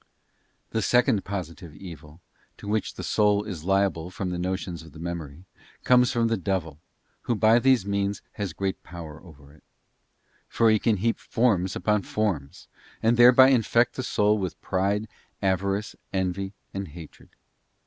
Besond 0.71 0.73
orl, 0.73 0.81
TuE 0.81 0.81
second 0.81 1.25
positive 1.25 1.75
evil, 1.75 2.21
to 2.57 2.67
which 2.67 2.95
the 2.95 3.03
soul 3.03 3.43
is 3.43 3.63
liable 3.63 4.09
from 4.09 4.31
the 4.31 4.37
thedevil. 4.37 4.41
notions 4.41 4.81
of 4.81 4.93
the 4.93 4.99
Memory, 4.99 5.45
comes 5.83 6.11
from 6.11 6.27
the 6.27 6.37
devil, 6.37 6.79
who 7.25 7.35
by 7.35 7.59
these 7.59 7.85
means 7.85 8.23
has 8.31 8.51
great 8.51 8.81
power 8.81 9.21
over 9.21 9.53
it. 9.53 9.61
For 10.47 10.71
he 10.71 10.79
can 10.79 10.97
heap 10.97 11.19
forms 11.19 11.75
upon 11.75 12.01
forms, 12.01 12.67
and 13.03 13.15
thereby 13.15 13.49
infect 13.49 13.93
the 13.93 14.01
soul 14.01 14.39
with 14.39 14.59
pride, 14.59 15.07
avarice, 15.39 15.95
envy, 16.11 16.53
and 16.73 16.87
hatred. 16.87 17.35